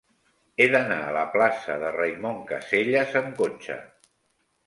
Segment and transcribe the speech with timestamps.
[0.59, 3.77] He d'anar a la plaça de Raimon Casellas amb cotxe.